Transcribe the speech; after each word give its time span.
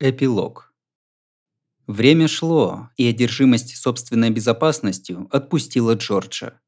Эпилог. 0.00 0.72
Время 1.88 2.28
шло, 2.28 2.88
и 2.96 3.08
одержимость 3.08 3.76
собственной 3.76 4.30
безопасностью 4.30 5.26
отпустила 5.32 5.94
Джорджа. 5.94 6.60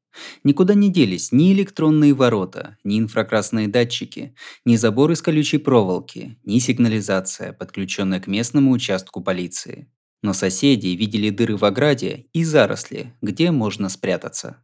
Никуда 0.43 0.73
не 0.73 0.91
делись 0.91 1.31
ни 1.31 1.53
электронные 1.53 2.13
ворота, 2.13 2.77
ни 2.83 2.99
инфракрасные 2.99 3.69
датчики, 3.69 4.35
ни 4.65 4.75
забор 4.75 5.11
из 5.11 5.21
колючей 5.21 5.59
проволоки, 5.59 6.37
ни 6.43 6.59
сигнализация, 6.59 7.53
подключенная 7.53 8.19
к 8.19 8.27
местному 8.27 8.71
участку 8.71 9.21
полиции. 9.21 9.89
Но 10.21 10.33
соседи 10.33 10.87
видели 10.87 11.29
дыры 11.29 11.55
в 11.55 11.63
ограде 11.63 12.25
и 12.33 12.43
заросли, 12.43 13.13
где 13.21 13.51
можно 13.51 13.87
спрятаться. 13.87 14.61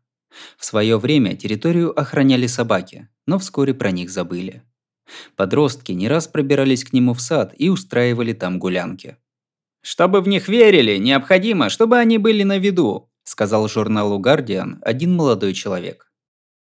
В 0.57 0.65
свое 0.65 0.99
время 0.99 1.38
территорию 1.38 1.97
охраняли 1.97 2.47
собаки, 2.47 3.07
но 3.25 3.39
вскоре 3.39 3.73
про 3.73 3.91
них 3.91 4.09
забыли. 4.09 4.61
Подростки 5.35 5.91
не 5.91 6.07
раз 6.07 6.27
пробирались 6.27 6.83
к 6.83 6.93
нему 6.93 7.13
в 7.13 7.21
сад 7.21 7.53
и 7.57 7.69
устраивали 7.69 8.33
там 8.33 8.59
гулянки. 8.59 9.17
«Чтобы 9.81 10.21
в 10.21 10.27
них 10.27 10.48
верили, 10.48 10.98
необходимо, 10.98 11.70
чтобы 11.70 11.98
они 11.98 12.17
были 12.17 12.43
на 12.43 12.57
виду», 12.57 13.09
сказал 13.23 13.67
журналу 13.67 14.20
«Гардиан» 14.20 14.79
один 14.81 15.15
молодой 15.15 15.53
человек. 15.53 16.12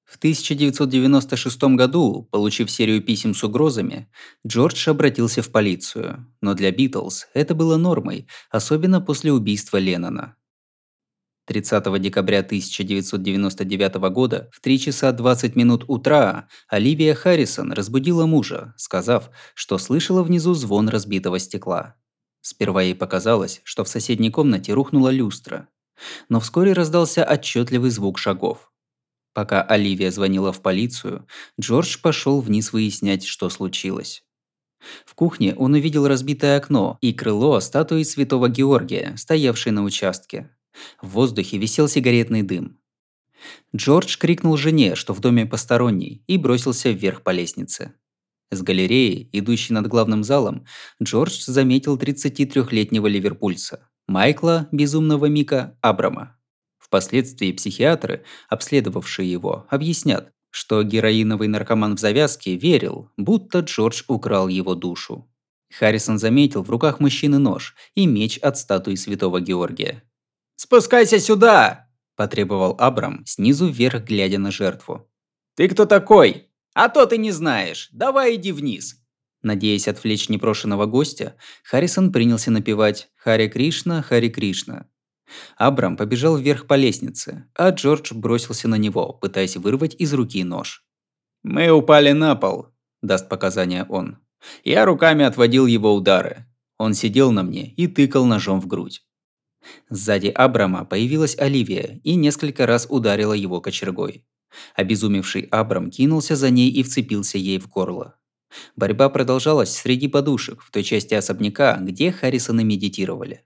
В 0.10 0.18
1996 0.18 1.76
году, 1.76 2.28
получив 2.32 2.72
серию 2.72 3.02
писем 3.02 3.36
с 3.36 3.44
угрозами, 3.44 4.10
Джордж 4.46 4.90
обратился 4.90 5.44
в 5.44 5.52
полицию, 5.52 6.26
но 6.42 6.56
для 6.56 6.72
Битлз 6.72 7.28
это 7.36 7.54
было 7.54 7.78
нормой, 7.78 8.28
особенно 8.50 9.02
после 9.02 9.32
убийства 9.32 9.78
Леннона. 9.78 10.36
30 11.50 12.00
декабря 12.00 12.42
1999 12.42 13.96
года 14.12 14.52
в 14.54 14.62
3 14.62 14.80
часа 14.80 15.12
20 15.12 15.56
минут 15.56 15.84
утра 15.88 16.48
Оливия 16.68 17.16
Харрисон 17.16 17.72
разбудила 17.72 18.28
мужа, 18.28 18.76
сказав, 18.78 19.32
что 19.56 19.80
слышала 19.80 20.22
внизу 20.22 20.54
звон 20.54 20.90
разбитого 20.90 21.40
стекла. 21.40 21.96
Сперва 22.42 22.84
ей 22.84 22.94
показалось, 22.94 23.62
что 23.64 23.84
в 23.84 23.90
соседней 23.90 24.30
комнате 24.30 24.74
рухнула 24.74 25.10
люстра. 25.10 25.70
Но 26.30 26.40
вскоре 26.40 26.74
раздался 26.74 27.24
отчетливый 27.24 27.90
звук 27.90 28.20
шагов. 28.20 28.72
Пока 29.34 29.64
Оливия 29.64 30.12
звонила 30.12 30.54
в 30.54 30.62
полицию, 30.62 31.26
Джордж 31.60 31.98
пошел 32.00 32.42
вниз 32.42 32.74
выяснять, 32.74 33.26
что 33.26 33.50
случилось. 33.50 34.24
В 35.04 35.16
кухне 35.16 35.56
он 35.56 35.74
увидел 35.74 36.08
разбитое 36.08 36.58
окно 36.58 37.00
и 37.02 37.12
крыло 37.12 37.60
статуи 37.60 38.04
святого 38.04 38.50
Георгия, 38.50 39.16
стоявшей 39.18 39.72
на 39.72 39.82
участке. 39.84 40.52
В 41.02 41.10
воздухе 41.10 41.58
висел 41.58 41.88
сигаретный 41.88 42.42
дым. 42.42 42.80
Джордж 43.76 44.18
крикнул 44.18 44.58
жене, 44.58 44.96
что 44.96 45.14
в 45.14 45.20
доме 45.20 45.46
посторонний, 45.46 46.24
и 46.28 46.38
бросился 46.38 46.92
вверх 46.92 47.22
по 47.22 47.32
лестнице. 47.32 47.94
С 48.52 48.62
галереи, 48.62 49.30
идущей 49.32 49.74
над 49.74 49.88
главным 49.88 50.24
залом, 50.24 50.66
Джордж 51.02 51.44
заметил 51.46 51.98
33-летнего 51.98 53.08
ливерпульца, 53.08 53.88
Майкла, 54.08 54.68
безумного 54.72 55.28
Мика, 55.28 55.78
Абрама. 55.82 56.36
Впоследствии 56.80 57.52
психиатры, 57.52 58.24
обследовавшие 58.50 59.32
его, 59.32 59.68
объяснят, 59.70 60.34
что 60.50 60.82
героиновый 60.82 61.48
наркоман 61.48 61.96
в 61.96 62.00
завязке 62.00 62.56
верил, 62.56 63.12
будто 63.18 63.60
Джордж 63.60 64.02
украл 64.08 64.48
его 64.48 64.74
душу. 64.74 65.30
Харрисон 65.72 66.18
заметил 66.18 66.64
в 66.64 66.70
руках 66.72 67.00
мужчины 67.00 67.38
нож 67.38 67.76
и 67.94 68.08
меч 68.08 68.40
от 68.40 68.58
статуи 68.58 68.96
святого 68.96 69.40
Георгия. 69.40 70.04
«Спускайся 70.62 71.20
сюда!»– 71.20 71.88
потребовал 72.18 72.76
Абрам, 72.80 73.24
снизу 73.26 73.70
вверх 73.70 74.04
глядя 74.04 74.40
на 74.40 74.52
жертву. 74.52 75.10
«Ты 75.56 75.70
кто 75.70 75.86
такой? 75.86 76.50
А 76.74 76.90
то 76.90 77.06
ты 77.06 77.18
не 77.18 77.32
знаешь. 77.32 77.88
Давай 77.94 78.36
иди 78.36 78.52
вниз!» 78.52 79.02
Надеясь 79.42 79.88
отвлечь 79.88 80.28
непрошенного 80.28 80.86
гостя, 80.86 81.38
Харрисон 81.64 82.12
принялся 82.12 82.52
напевать 82.52 83.10
«Харе 83.16 83.48
Кришна, 83.48 84.02
Харе 84.02 84.28
Кришна». 84.28 84.88
Абрам 85.56 85.96
побежал 85.96 86.36
вверх 86.36 86.68
по 86.68 86.74
лестнице, 86.74 87.46
а 87.56 87.70
Джордж 87.70 88.14
бросился 88.14 88.68
на 88.68 88.76
него, 88.76 89.14
пытаясь 89.14 89.56
вырвать 89.56 89.96
из 89.98 90.14
руки 90.14 90.44
нож. 90.44 90.84
«Мы 91.42 91.70
упали 91.70 92.12
на 92.12 92.36
пол»,– 92.36 92.68
даст 93.02 93.30
показания 93.30 93.86
он. 93.88 94.18
Я 94.66 94.84
руками 94.84 95.24
отводил 95.24 95.68
его 95.68 95.96
удары. 95.96 96.48
Он 96.78 96.94
сидел 96.96 97.32
на 97.32 97.44
мне 97.44 97.74
и 97.76 97.88
тыкал 97.88 98.26
ножом 98.26 98.60
в 98.60 98.68
грудь. 98.68 99.06
Сзади 99.90 100.28
Абрама 100.28 100.86
появилась 100.86 101.38
Оливия 101.38 102.00
и 102.04 102.16
несколько 102.16 102.66
раз 102.66 102.88
ударила 102.90 103.34
его 103.34 103.62
кочергой. 103.62 104.26
Обезумевший 104.76 105.44
Абрам 105.52 105.90
кинулся 105.90 106.36
за 106.36 106.50
ней 106.50 106.70
и 106.70 106.84
вцепился 106.84 107.38
ей 107.38 107.60
в 107.60 107.68
горло. 107.68 108.16
Борьба 108.76 109.10
продолжалась 109.10 109.76
среди 109.76 110.08
подушек, 110.08 110.62
в 110.62 110.72
той 110.72 110.84
части 110.84 111.14
особняка, 111.14 111.78
где 111.78 112.12
Харрисоны 112.12 112.64
медитировали. 112.64 113.44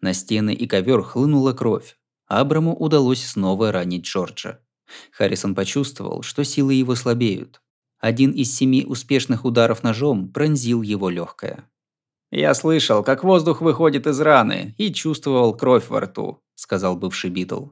На 0.00 0.12
стены 0.12 0.54
и 0.54 0.66
ковер 0.66 1.02
хлынула 1.02 1.52
кровь. 1.52 1.96
Абраму 2.26 2.74
удалось 2.74 3.24
снова 3.24 3.72
ранить 3.72 4.06
Джорджа. 4.06 4.60
Харрисон 5.12 5.54
почувствовал, 5.54 6.22
что 6.22 6.44
силы 6.44 6.74
его 6.74 6.94
слабеют. 6.94 7.60
Один 7.98 8.32
из 8.32 8.54
семи 8.54 8.84
успешных 8.84 9.44
ударов 9.44 9.82
ножом 9.82 10.30
пронзил 10.30 10.82
его 10.82 11.08
легкое. 11.08 11.68
«Я 12.36 12.52
слышал, 12.54 13.04
как 13.04 13.22
воздух 13.22 13.60
выходит 13.60 14.08
из 14.08 14.20
раны 14.20 14.74
и 14.76 14.92
чувствовал 14.92 15.56
кровь 15.56 15.88
во 15.88 16.00
рту»,– 16.00 16.42
сказал 16.56 16.96
бывший 16.96 17.30
Битл. 17.30 17.66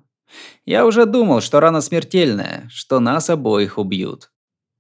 «Я 0.65 0.87
уже 0.87 1.05
думал, 1.05 1.41
что 1.41 1.59
рана 1.59 1.81
смертельная, 1.81 2.69
что 2.71 3.01
нас 3.01 3.29
обоих 3.29 3.77
убьют». 3.77 4.31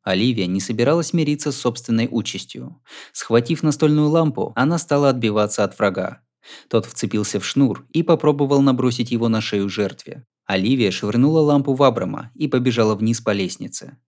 Оливия 0.04 0.46
не 0.46 0.60
собиралась 0.60 1.12
мириться 1.12 1.50
с 1.50 1.56
собственной 1.56 2.06
участью. 2.08 2.80
Схватив 3.12 3.64
настольную 3.64 4.08
лампу, 4.08 4.52
она 4.54 4.78
стала 4.78 5.08
отбиваться 5.08 5.64
от 5.64 5.76
врага. 5.76 6.20
Тот 6.68 6.86
вцепился 6.86 7.40
в 7.40 7.44
шнур 7.44 7.84
и 7.92 8.04
попробовал 8.04 8.62
набросить 8.62 9.10
его 9.10 9.28
на 9.28 9.40
шею 9.40 9.68
жертве. 9.68 10.24
Оливия 10.46 10.92
швырнула 10.92 11.40
лампу 11.40 11.74
в 11.74 11.82
Абрама 11.82 12.30
и 12.36 12.46
побежала 12.46 12.94
вниз 12.94 13.20
по 13.20 13.30
лестнице. 13.30 13.98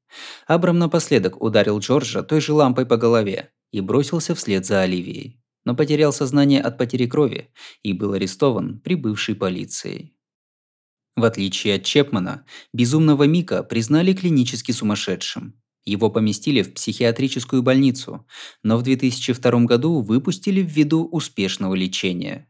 Абрам 0.47 0.79
напоследок 0.79 1.43
ударил 1.43 1.81
Джорджа 1.81 2.23
той 2.23 2.41
же 2.41 2.53
лампой 2.53 2.87
по 2.87 2.97
голове 2.97 3.51
и 3.73 3.81
бросился 3.81 4.37
вслед 4.37 4.67
за 4.67 4.83
Оливией 4.83 5.41
но 5.65 5.75
потерял 5.75 6.13
сознание 6.13 6.61
от 6.61 6.79
потери 6.79 7.07
крови 7.07 7.51
и 7.83 7.93
был 7.93 8.13
арестован 8.13 8.81
прибывшей 8.81 9.35
полицией. 9.35 10.15
В 11.17 11.25
отличие 11.25 11.77
от 11.77 11.85
Чепмана, 11.85 12.45
безумного 12.73 13.25
Мика 13.25 13.63
признали 13.63 14.13
клинически 14.13 14.73
сумасшедшим. 14.73 15.55
Его 15.85 16.11
поместили 16.11 16.63
в 16.63 16.75
психиатрическую 16.75 17.63
больницу, 17.63 18.27
но 18.63 18.77
в 18.77 18.83
2002 18.83 19.61
году 19.65 20.01
выпустили 20.01 20.61
ввиду 20.61 21.05
успешного 21.07 21.75
лечения. 21.75 22.49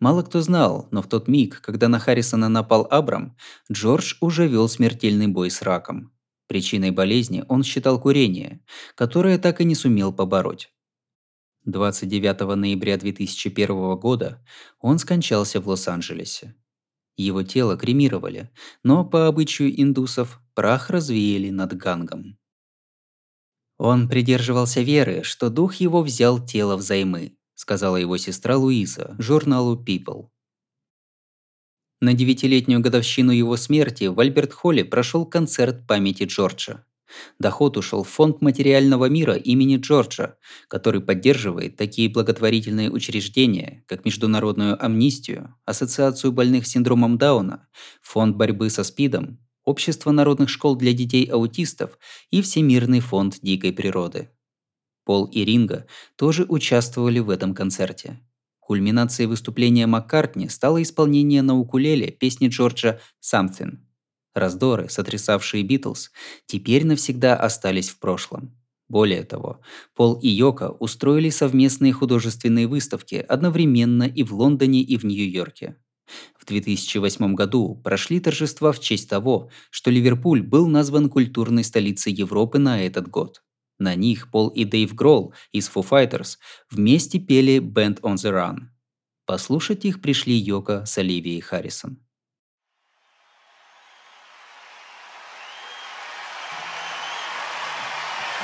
Мало 0.00 0.22
кто 0.22 0.40
знал, 0.40 0.88
но 0.90 1.02
в 1.02 1.08
тот 1.08 1.28
миг, 1.28 1.60
когда 1.60 1.88
на 1.88 1.98
Харрисона 1.98 2.48
напал 2.48 2.86
Абрам, 2.90 3.36
Джордж 3.70 4.14
уже 4.20 4.46
вел 4.46 4.68
смертельный 4.68 5.28
бой 5.28 5.50
с 5.50 5.62
раком. 5.62 6.12
Причиной 6.46 6.90
болезни 6.90 7.44
он 7.48 7.64
считал 7.64 8.00
курение, 8.00 8.60
которое 8.94 9.38
так 9.38 9.60
и 9.60 9.64
не 9.64 9.74
сумел 9.74 10.12
побороть. 10.12 10.73
29 11.64 12.56
ноября 12.56 12.98
2001 12.98 13.96
года 13.96 14.44
он 14.80 14.98
скончался 14.98 15.62
в 15.62 15.68
Лос-Анджелесе. 15.68 16.54
Его 17.16 17.42
тело 17.42 17.78
кремировали, 17.78 18.50
но 18.82 19.04
по 19.04 19.28
обычаю 19.28 19.80
индусов 19.80 20.42
прах 20.54 20.90
развеяли 20.90 21.48
над 21.48 21.74
Гангом. 21.74 22.38
Он 23.78 24.08
придерживался 24.08 24.82
веры, 24.82 25.22
что 25.22 25.48
дух 25.48 25.76
его 25.76 26.02
взял 26.02 26.44
тело 26.44 26.76
взаймы, 26.76 27.38
сказала 27.54 27.96
его 27.96 28.18
сестра 28.18 28.56
Луиза 28.58 29.16
журналу 29.18 29.82
People. 29.82 30.28
На 32.00 32.12
девятилетнюю 32.12 32.80
годовщину 32.80 33.32
его 33.32 33.56
смерти 33.56 34.04
в 34.04 34.20
Альберт-Холле 34.20 34.84
прошел 34.84 35.24
концерт 35.24 35.86
памяти 35.86 36.24
Джорджа. 36.24 36.84
Доход 37.38 37.76
ушел 37.76 38.02
в 38.02 38.08
фонд 38.08 38.40
материального 38.40 39.06
мира 39.08 39.34
имени 39.34 39.76
Джорджа, 39.76 40.36
который 40.68 41.00
поддерживает 41.00 41.76
такие 41.76 42.08
благотворительные 42.08 42.90
учреждения, 42.90 43.84
как 43.86 44.04
Международную 44.04 44.82
амнистию, 44.82 45.54
Ассоциацию 45.64 46.32
больных 46.32 46.66
синдромом 46.66 47.18
Дауна, 47.18 47.68
Фонд 48.02 48.36
борьбы 48.36 48.70
со 48.70 48.84
СПИДом, 48.84 49.38
Общество 49.64 50.10
народных 50.10 50.50
школ 50.50 50.76
для 50.76 50.92
детей-аутистов 50.92 51.98
и 52.30 52.42
Всемирный 52.42 53.00
фонд 53.00 53.38
дикой 53.40 53.72
природы. 53.72 54.28
Пол 55.04 55.24
и 55.26 55.42
Ринга 55.42 55.86
тоже 56.16 56.44
участвовали 56.46 57.18
в 57.18 57.30
этом 57.30 57.54
концерте. 57.54 58.20
Кульминацией 58.60 59.26
выступления 59.26 59.86
Маккартни 59.86 60.48
стало 60.48 60.82
исполнение 60.82 61.40
на 61.40 61.58
укулеле 61.58 62.10
песни 62.10 62.48
Джорджа 62.48 63.00
«Something», 63.22 63.78
Раздоры, 64.34 64.88
сотрясавшие 64.88 65.62
Битлз, 65.62 66.10
теперь 66.46 66.84
навсегда 66.84 67.36
остались 67.36 67.90
в 67.90 67.98
прошлом. 67.98 68.56
Более 68.88 69.22
того, 69.22 69.60
Пол 69.94 70.18
и 70.20 70.28
Йока 70.28 70.70
устроили 70.70 71.30
совместные 71.30 71.92
художественные 71.92 72.66
выставки 72.66 73.14
одновременно 73.14 74.02
и 74.02 74.22
в 74.22 74.34
Лондоне, 74.34 74.82
и 74.82 74.96
в 74.96 75.04
Нью-Йорке. 75.04 75.76
В 76.38 76.44
2008 76.44 77.34
году 77.34 77.80
прошли 77.82 78.20
торжества 78.20 78.72
в 78.72 78.80
честь 78.80 79.08
того, 79.08 79.50
что 79.70 79.90
Ливерпуль 79.90 80.42
был 80.42 80.66
назван 80.66 81.08
культурной 81.08 81.64
столицей 81.64 82.12
Европы 82.12 82.58
на 82.58 82.82
этот 82.84 83.08
год. 83.08 83.42
На 83.78 83.94
них 83.94 84.30
Пол 84.30 84.48
и 84.48 84.64
Дэйв 84.64 84.94
Гролл 84.94 85.32
из 85.52 85.68
Foo 85.68 85.86
Fighters 85.88 86.36
вместе 86.70 87.18
пели 87.18 87.58
«Band 87.58 88.00
on 88.02 88.16
the 88.16 88.32
Run». 88.32 88.68
Послушать 89.26 89.86
их 89.86 90.02
пришли 90.02 90.34
Йока 90.34 90.84
с 90.84 90.98
Оливией 90.98 91.40
Харрисон. 91.40 92.03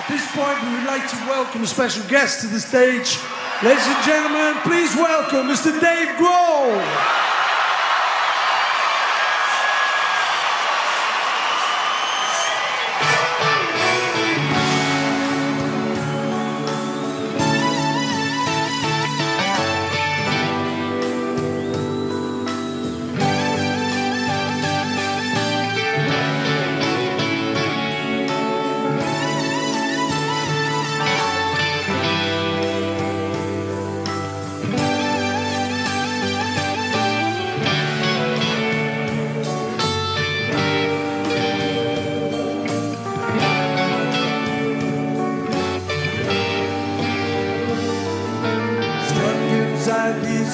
At 0.01 0.09
this 0.09 0.27
point, 0.35 0.57
we 0.65 0.73
would 0.79 0.87
like 0.87 1.07
to 1.11 1.17
welcome 1.29 1.63
a 1.63 1.67
special 1.67 2.03
guest 2.09 2.41
to 2.41 2.47
the 2.47 2.59
stage. 2.59 3.19
Ladies 3.63 3.87
and 3.87 4.03
gentlemen, 4.03 4.55
please 4.63 4.97
welcome 4.97 5.47
Mr. 5.47 5.79
Dave 5.79 6.17
Grohl. 6.17 7.30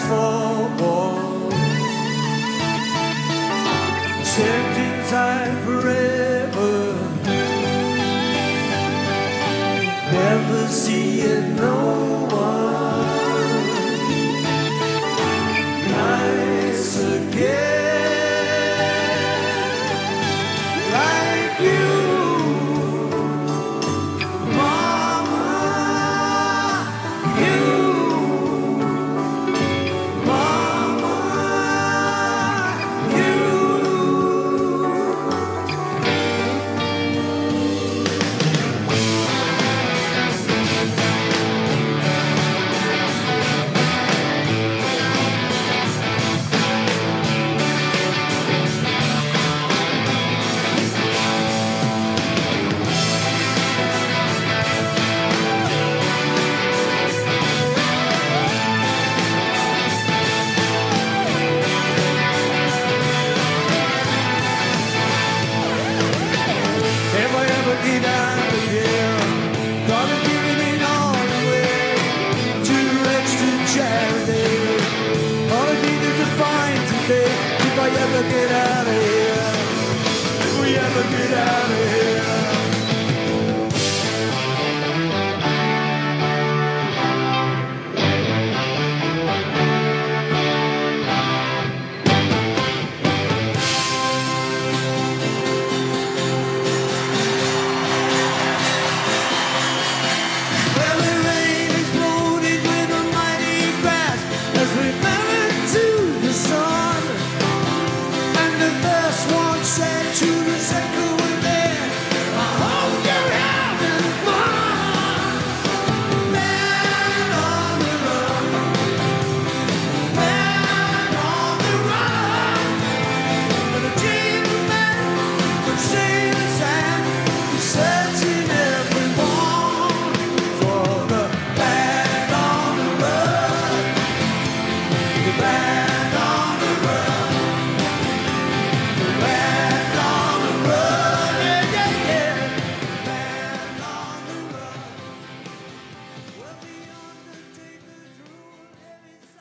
for 0.02 0.82
war. 0.82 1.16
Forever, 5.64 6.94
never 10.12 10.66
see 10.68 11.20
it, 11.20 11.54
no. 11.54 12.25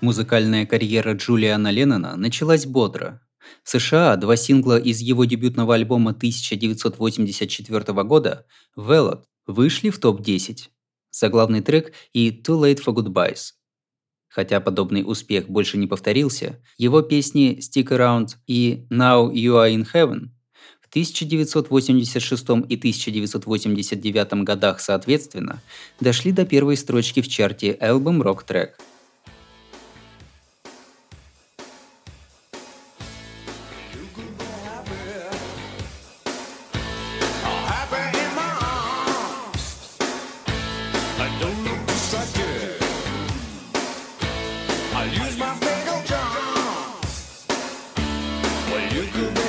Музыкальная 0.05 0.67
карьера 0.67 1.13
Джулиана 1.13 1.71
Леннона 1.71 2.15
началась 2.15 2.67
бодро. 2.67 3.24
В 3.63 3.69
США 3.71 4.15
два 4.17 4.35
сингла 4.35 4.77
из 4.77 5.00
его 5.00 5.25
дебютного 5.25 5.74
альбома 5.74 6.12
1984 6.12 8.03
года 8.03 8.45
«Velvet» 8.77 9.24
вышли 9.47 9.89
в 9.89 9.97
топ-10. 9.97 10.67
Заглавный 11.09 11.62
трек 11.62 11.91
и 12.13 12.29
«Too 12.29 12.62
Late 12.62 12.83
for 12.85 12.93
Goodbyes». 12.93 13.53
Хотя 14.27 14.59
подобный 14.59 15.01
успех 15.03 15.50
больше 15.50 15.79
не 15.79 15.88
повторился, 15.88 16.62
его 16.77 17.01
песни 17.01 17.57
«Stick 17.59 17.88
Around» 17.88 18.35
и 18.45 18.85
«Now 18.91 19.33
You 19.33 19.53
Are 19.55 19.74
in 19.74 19.88
Heaven» 19.91 20.29
в 20.81 20.88
1986 20.89 22.43
и 22.69 22.75
1989 22.75 24.43
годах 24.43 24.81
соответственно 24.81 25.63
дошли 26.00 26.31
до 26.31 26.45
первой 26.45 26.77
строчки 26.77 27.21
в 27.21 27.27
чарте 27.27 27.75
Album 27.81 28.21
Rock 28.21 28.45
Track. 28.47 28.74
you 48.77 49.03
could. 49.03 49.44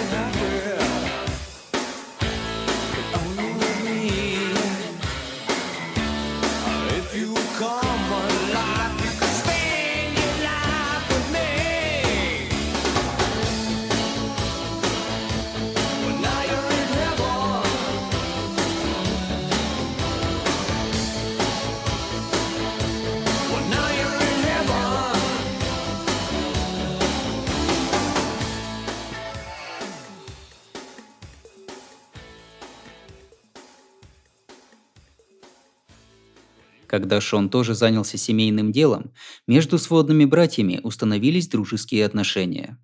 Когда 36.97 37.21
Шон 37.21 37.51
тоже 37.51 37.75
занялся 37.75 38.17
семейным 38.17 38.73
делом, 38.73 39.13
между 39.47 39.79
сводными 39.79 40.25
братьями 40.25 40.81
установились 40.83 41.47
дружеские 41.47 42.07
отношения. 42.07 42.79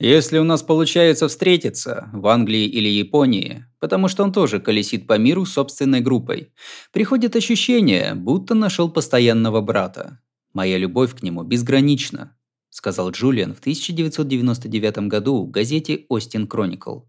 Если 0.00 0.38
у 0.38 0.44
нас 0.44 0.62
получается 0.62 1.28
встретиться 1.28 2.08
в 2.14 2.26
Англии 2.26 2.64
или 2.64 2.88
Японии, 2.88 3.66
потому 3.80 4.08
что 4.08 4.24
он 4.24 4.32
тоже 4.32 4.60
колесит 4.60 5.06
по 5.06 5.18
миру 5.18 5.44
собственной 5.44 6.00
группой, 6.00 6.54
приходит 6.90 7.36
ощущение, 7.36 8.14
будто 8.14 8.54
нашел 8.54 8.88
постоянного 8.90 9.60
брата. 9.60 10.22
Моя 10.54 10.78
любовь 10.78 11.14
к 11.14 11.22
нему 11.22 11.42
безгранична, 11.42 12.34
сказал 12.70 13.10
Джулиан 13.10 13.54
в 13.54 13.58
1999 13.58 15.00
году 15.00 15.44
в 15.44 15.50
газете 15.50 16.06
Austin 16.10 16.48
Chronicle. 16.48 17.02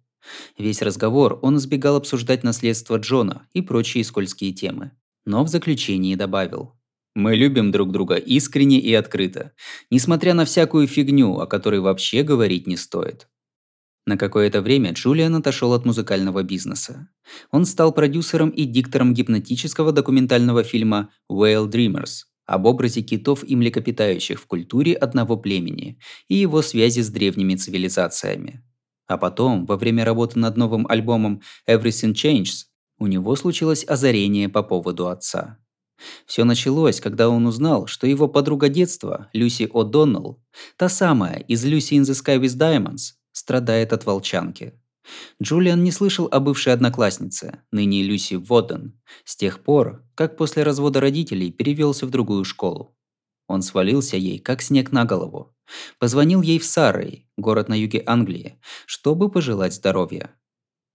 Весь 0.57 0.81
разговор 0.81 1.39
он 1.41 1.55
избегал 1.55 1.95
обсуждать 1.95 2.43
наследство 2.43 2.97
Джона 2.97 3.47
и 3.53 3.61
прочие 3.61 4.03
скользкие 4.03 4.51
темы. 4.51 4.91
Но 5.25 5.43
в 5.43 5.47
заключении 5.47 6.15
добавил. 6.15 6.73
Мы 7.15 7.35
любим 7.35 7.71
друг 7.71 7.91
друга 7.91 8.15
искренне 8.15 8.79
и 8.79 8.93
открыто, 8.93 9.51
несмотря 9.89 10.33
на 10.33 10.45
всякую 10.45 10.87
фигню, 10.87 11.39
о 11.39 11.47
которой 11.47 11.79
вообще 11.79 12.23
говорить 12.23 12.67
не 12.67 12.77
стоит. 12.77 13.27
На 14.05 14.17
какое-то 14.17 14.61
время 14.61 14.93
Джулиан 14.93 15.35
отошел 15.35 15.73
от 15.73 15.85
музыкального 15.85 16.43
бизнеса. 16.43 17.09
Он 17.51 17.65
стал 17.65 17.93
продюсером 17.93 18.49
и 18.49 18.65
диктором 18.65 19.13
гипнотического 19.13 19.91
документального 19.91 20.63
фильма 20.63 21.11
«Whale 21.31 21.69
Dreamers» 21.69 22.23
об 22.45 22.65
образе 22.65 23.01
китов 23.01 23.43
и 23.43 23.55
млекопитающих 23.55 24.39
в 24.39 24.47
культуре 24.47 24.95
одного 24.95 25.37
племени 25.37 25.99
и 26.27 26.35
его 26.35 26.63
связи 26.63 27.01
с 27.01 27.09
древними 27.09 27.55
цивилизациями. 27.55 28.63
А 29.05 29.17
потом, 29.17 29.67
во 29.67 29.77
время 29.77 30.03
работы 30.05 30.39
над 30.39 30.57
новым 30.57 30.87
альбомом 30.87 31.41
«Everything 31.67 32.13
Changes», 32.13 32.68
у 32.99 33.07
него 33.07 33.35
случилось 33.35 33.85
озарение 33.87 34.49
по 34.49 34.63
поводу 34.63 35.07
отца. 35.07 35.57
Все 36.25 36.43
началось, 36.43 37.01
когда 37.01 37.29
он 37.29 37.45
узнал, 37.45 37.87
что 37.87 38.07
его 38.07 38.27
подруга 38.27 38.69
детства, 38.69 39.29
Люси 39.33 39.63
О'Доннелл, 39.63 40.39
та 40.77 40.89
самая 40.89 41.39
из 41.39 41.65
«Люси 41.65 41.95
in 41.95 42.03
the 42.03 42.13
Sky 42.13 42.39
with 42.39 42.57
Diamonds», 42.57 43.15
страдает 43.31 43.93
от 43.93 44.05
волчанки. 44.05 44.73
Джулиан 45.41 45.83
не 45.83 45.91
слышал 45.91 46.27
о 46.31 46.39
бывшей 46.39 46.73
однокласснице, 46.73 47.61
ныне 47.71 48.03
Люси 48.03 48.35
Воден, 48.35 48.99
с 49.25 49.35
тех 49.35 49.63
пор, 49.63 50.05
как 50.15 50.37
после 50.37 50.63
развода 50.63 50.99
родителей 50.99 51.51
перевелся 51.51 52.05
в 52.05 52.11
другую 52.11 52.45
школу. 52.45 52.95
Он 53.47 53.63
свалился 53.63 54.15
ей, 54.15 54.39
как 54.39 54.61
снег 54.61 54.91
на 54.91 55.05
голову. 55.05 55.55
Позвонил 55.97 56.41
ей 56.41 56.59
в 56.59 56.65
Саррей, 56.65 57.27
город 57.37 57.67
на 57.69 57.73
юге 57.73 58.03
Англии, 58.05 58.59
чтобы 58.85 59.31
пожелать 59.31 59.73
здоровья. 59.73 60.35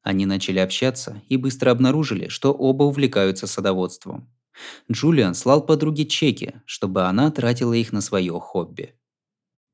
Они 0.04 0.26
начали 0.26 0.58
общаться 0.58 1.22
и 1.30 1.38
быстро 1.38 1.70
обнаружили, 1.70 2.28
что 2.28 2.52
оба 2.52 2.84
увлекаются 2.84 3.46
садоводством. 3.46 4.30
Джулиан 4.92 5.34
слал 5.34 5.64
подруге 5.64 6.04
чеки, 6.04 6.56
чтобы 6.66 7.04
она 7.04 7.30
тратила 7.30 7.72
их 7.72 7.90
на 7.90 8.02
свое 8.02 8.38
хобби. 8.38 8.94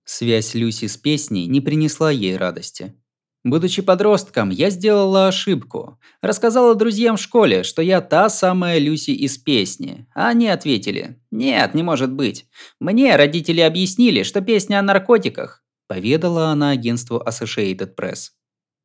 Связь 0.04 0.54
Люси 0.54 0.86
с 0.86 0.96
песней 0.96 1.46
не 1.46 1.60
принесла 1.60 2.12
ей 2.12 2.36
радости. 2.36 2.94
Будучи 3.42 3.82
подростком, 3.82 4.50
я 4.50 4.70
сделала 4.70 5.28
ошибку. 5.28 5.98
Рассказала 6.20 6.74
друзьям 6.74 7.16
в 7.16 7.20
школе, 7.20 7.64
что 7.64 7.82
я 7.82 8.00
та 8.00 8.28
самая 8.28 8.78
Люси 8.78 9.10
из 9.10 9.36
песни. 9.36 10.06
А 10.14 10.28
они 10.28 10.46
ответили, 10.46 11.20
нет, 11.30 11.74
не 11.74 11.82
может 11.82 12.12
быть. 12.12 12.46
Мне 12.78 13.16
родители 13.16 13.60
объяснили, 13.60 14.22
что 14.22 14.42
песня 14.42 14.78
о 14.78 14.82
наркотиках. 14.82 15.64
Поведала 15.88 16.48
она 16.48 16.70
агентству 16.70 17.20
Associated 17.26 17.96
Press. 17.96 18.28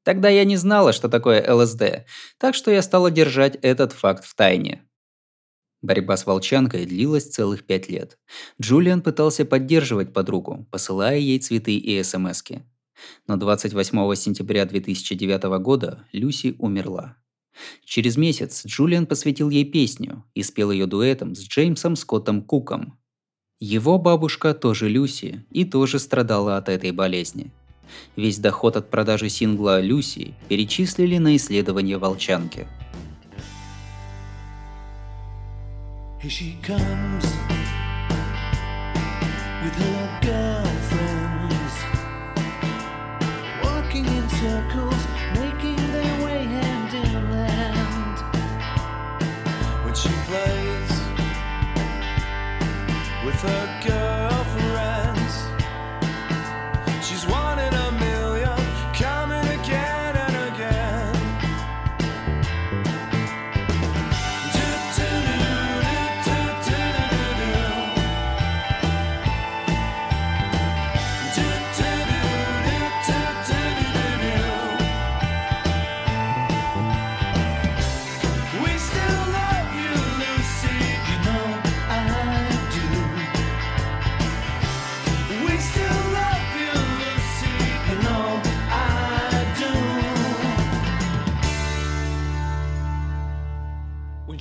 Тогда 0.06 0.30
я 0.30 0.46
не 0.46 0.56
знала, 0.56 0.94
что 0.94 1.10
такое 1.10 1.44
ЛСД, 1.52 2.06
так 2.38 2.54
что 2.54 2.70
я 2.70 2.84
стала 2.84 3.10
держать 3.10 3.58
этот 3.64 3.92
факт 3.92 4.24
в 4.24 4.36
тайне. 4.36 4.88
Борьба 5.82 6.16
с 6.16 6.28
волчанкой 6.28 6.86
длилась 6.86 7.28
целых 7.28 7.66
пять 7.66 7.90
лет. 7.90 8.20
Джулиан 8.62 9.02
пытался 9.02 9.46
поддерживать 9.46 10.14
подругу, 10.14 10.68
посылая 10.70 11.18
ей 11.18 11.40
цветы 11.40 11.76
и 11.76 12.04
смски. 12.04 12.62
Но 13.26 13.36
28 13.36 14.16
сентября 14.16 14.66
2009 14.66 15.44
года 15.60 16.08
Люси 16.12 16.56
умерла. 16.60 17.18
Через 17.84 18.16
месяц 18.16 18.64
Джулиан 18.64 19.08
посвятил 19.08 19.50
ей 19.50 19.66
песню 19.66 20.24
и 20.36 20.44
спел 20.44 20.70
ее 20.70 20.86
дуэтом 20.86 21.34
с 21.34 21.40
Джеймсом 21.40 21.96
Скоттом 21.96 22.44
Куком. 22.44 23.00
Его 23.60 23.98
бабушка 23.98 24.54
тоже 24.54 24.88
Люси 24.88 25.46
и 25.50 25.66
тоже 25.66 25.98
страдала 25.98 26.58
от 26.58 26.70
этой 26.70 26.92
болезни. 26.92 27.52
Весь 28.15 28.38
доход 28.38 28.75
от 28.77 28.89
продажи 28.89 29.30
сингла 29.30 29.82
«Люси» 29.82 30.34
перечислили 30.48 31.18
на 31.18 31.36
исследование 31.36 31.98
волчанки– 31.98 32.68
with 53.36 53.42
her 53.42 53.80
girlfriends, 53.82 54.35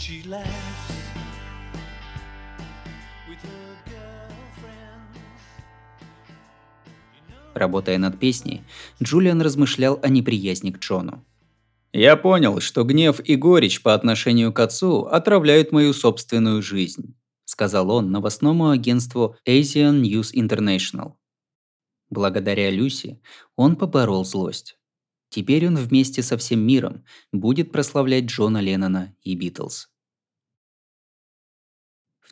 she 0.04 0.22
laughs. 0.28 0.44
Работая 7.54 7.98
над 7.98 8.18
песней, 8.18 8.62
Джулиан 9.00 9.40
размышлял 9.40 10.00
о 10.02 10.08
неприязни 10.08 10.72
к 10.72 10.78
Джону. 10.78 11.24
«Я 11.92 12.16
понял, 12.16 12.60
что 12.60 12.82
гнев 12.82 13.20
и 13.24 13.36
горечь 13.36 13.80
по 13.80 13.94
отношению 13.94 14.52
к 14.52 14.58
отцу 14.58 15.04
отравляют 15.04 15.70
мою 15.70 15.92
собственную 15.92 16.62
жизнь», 16.62 17.14
сказал 17.44 17.90
он 17.90 18.10
новостному 18.10 18.70
агентству 18.70 19.36
Asian 19.46 20.02
News 20.02 20.34
International. 20.34 21.12
Благодаря 22.10 22.70
Люси 22.70 23.20
он 23.54 23.76
поборол 23.76 24.24
злость. 24.24 24.76
Теперь 25.28 25.68
он 25.68 25.76
вместе 25.76 26.22
со 26.22 26.36
всем 26.36 26.60
миром 26.60 27.04
будет 27.32 27.70
прославлять 27.70 28.24
Джона 28.24 28.60
Леннона 28.60 29.14
и 29.22 29.36
Битлз. 29.36 29.93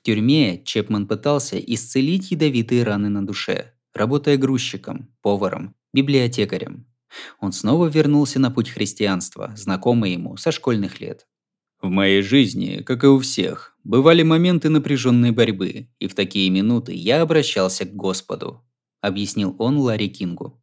В 0.03 0.05
тюрьме 0.05 0.61
Чепман 0.65 1.07
пытался 1.07 1.61
исцелить 1.61 2.33
ядовитые 2.33 2.83
раны 2.83 3.09
на 3.09 3.25
душе, 3.25 3.73
работая 3.95 4.37
грузчиком, 4.37 5.15
поваром, 5.23 5.77
библиотекарем. 5.93 6.89
Он 7.39 7.53
снова 7.53 7.87
вернулся 7.87 8.41
на 8.41 8.51
путь 8.51 8.69
христианства, 8.69 9.53
знакомый 9.55 10.15
ему 10.15 10.37
со 10.37 10.51
школьных 10.51 11.01
лет. 11.01 11.29
В 11.81 11.89
моей 11.89 12.21
жизни, 12.23 12.83
как 12.83 13.05
и 13.05 13.07
у 13.07 13.21
всех, 13.21 13.77
бывали 13.85 14.25
моменты 14.25 14.71
напряженной 14.71 15.31
борьбы, 15.31 15.89
и 16.01 16.09
в 16.09 16.17
такие 16.17 16.51
минуты 16.51 16.93
я 16.93 17.23
обращался 17.23 17.85
к 17.85 17.95
Господу, 17.95 18.67
объяснил 19.01 19.55
он 19.61 19.79
Ларри 19.79 20.09
Кингу. 20.09 20.61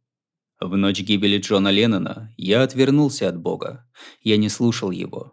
В 0.60 0.76
ночь 0.76 1.00
гибели 1.00 1.38
Джона 1.38 1.68
Леннона 1.68 2.34
я 2.36 2.62
отвернулся 2.62 3.30
от 3.30 3.38
Бога. 3.38 3.88
Я 4.20 4.36
не 4.36 4.50
слушал 4.50 4.90
его. 4.90 5.32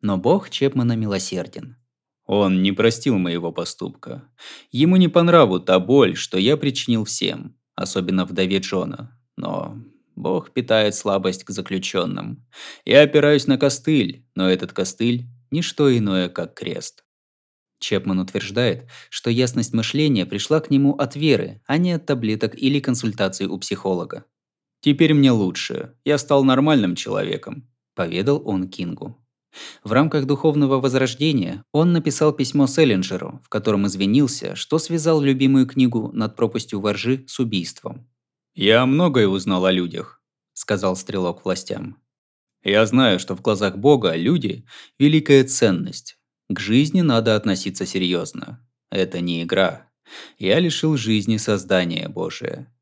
Но 0.00 0.16
Бог 0.16 0.48
Чепмана 0.48 0.96
милосерден. 0.96 1.76
Он 2.28 2.62
не 2.62 2.72
простил 2.72 3.16
моего 3.16 3.52
поступка. 3.52 4.22
Ему 4.70 4.96
не 4.96 5.08
по 5.08 5.22
нраву 5.22 5.60
та 5.60 5.80
боль, 5.80 6.14
что 6.14 6.38
я 6.38 6.58
причинил 6.58 7.06
всем, 7.06 7.56
особенно 7.74 8.26
вдове 8.26 8.58
Джона. 8.58 9.18
Но 9.38 9.78
Бог 10.14 10.52
питает 10.52 10.94
слабость 10.94 11.44
к 11.44 11.50
заключенным. 11.50 12.46
Я 12.84 13.00
опираюсь 13.00 13.46
на 13.46 13.56
костыль, 13.56 14.26
но 14.34 14.50
этот 14.50 14.74
костыль– 14.74 15.26
ничто 15.50 15.96
иное, 15.96 16.28
как 16.28 16.52
крест. 16.52 17.02
Чепман 17.80 18.18
утверждает, 18.18 18.90
что 19.08 19.30
ясность 19.30 19.72
мышления 19.72 20.26
пришла 20.26 20.60
к 20.60 20.70
нему 20.70 20.92
от 20.96 21.16
веры, 21.16 21.62
а 21.66 21.78
не 21.78 21.92
от 21.92 22.04
таблеток 22.04 22.54
или 22.54 22.78
консультаций 22.78 23.46
у 23.46 23.56
психолога. 23.56 24.26
«Теперь 24.80 25.14
мне 25.14 25.30
лучше. 25.30 25.94
Я 26.04 26.18
стал 26.18 26.44
нормальным 26.44 26.94
человеком»,– 26.94 27.70
поведал 27.94 28.42
он 28.46 28.68
Кингу. 28.68 29.16
В 29.82 29.92
рамках 29.92 30.26
духовного 30.26 30.80
возрождения 30.80 31.64
он 31.72 31.92
написал 31.92 32.32
письмо 32.32 32.66
Селлинджеру, 32.66 33.40
в 33.42 33.48
котором 33.48 33.86
извинился, 33.86 34.54
что 34.54 34.78
связал 34.78 35.20
любимую 35.20 35.66
книгу 35.66 36.10
«Над 36.12 36.36
пропастью 36.36 36.80
воржи» 36.80 37.24
с 37.26 37.38
убийством. 37.38 38.08
«Я 38.54 38.84
многое 38.86 39.28
узнал 39.28 39.64
о 39.64 39.72
людях»,– 39.72 40.22
сказал 40.52 40.96
стрелок 40.96 41.44
властям. 41.44 41.96
«Я 42.62 42.84
знаю, 42.86 43.18
что 43.18 43.34
в 43.36 43.40
глазах 43.40 43.78
Бога 43.78 44.14
люди– 44.16 44.66
великая 44.98 45.44
ценность. 45.44 46.18
К 46.48 46.58
жизни 46.58 47.00
надо 47.00 47.36
относиться 47.36 47.86
серьезно. 47.86 48.66
Это 48.90 49.20
не 49.20 49.42
игра. 49.42 49.88
Я 50.38 50.58
лишил 50.58 50.96
жизни 50.96 51.36
создания 51.36 52.08
Божия». 52.08 52.74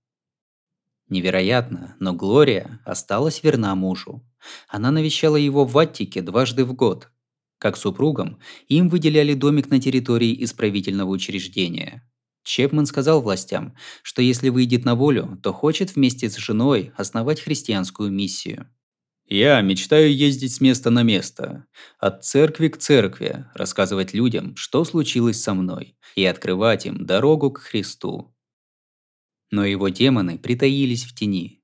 Невероятно, 1.09 1.95
но 2.01 2.15
Глория 2.15 2.81
осталась 2.85 3.45
верна 3.45 3.75
мужу. 3.77 4.26
Она 4.69 4.91
навещала 4.91 5.37
его 5.37 5.65
в 5.65 5.77
Аттике 5.79 6.23
дважды 6.23 6.65
в 6.65 6.73
год. 6.75 7.11
Как 7.59 7.77
супругам, 7.77 8.39
им 8.69 8.89
выделяли 8.89 9.35
домик 9.35 9.71
на 9.71 9.81
территории 9.81 10.45
исправительного 10.45 11.11
учреждения. 11.11 12.07
Чепман 12.45 12.87
сказал 12.87 13.23
властям, 13.23 13.75
что 14.03 14.23
если 14.23 14.51
выйдет 14.51 14.85
на 14.85 14.95
волю, 14.95 15.39
то 15.43 15.53
хочет 15.53 15.97
вместе 15.97 16.31
с 16.31 16.37
женой 16.37 16.93
основать 16.97 17.41
христианскую 17.41 18.13
миссию. 18.13 18.69
«Я 19.29 19.61
мечтаю 19.61 20.15
ездить 20.15 20.55
с 20.55 20.61
места 20.61 20.91
на 20.91 21.03
место, 21.03 21.67
от 21.99 22.25
церкви 22.25 22.69
к 22.69 22.77
церкви, 22.79 23.47
рассказывать 23.55 24.15
людям, 24.15 24.55
что 24.55 24.85
случилось 24.85 25.43
со 25.43 25.53
мной, 25.55 25.97
и 26.15 26.25
открывать 26.25 26.87
им 26.87 27.05
дорогу 27.05 27.51
к 27.51 27.59
Христу». 27.59 28.33
Но 29.51 29.65
его 29.65 29.89
демоны 29.89 30.39
притаились 30.39 31.05
в 31.05 31.15
тени. 31.15 31.56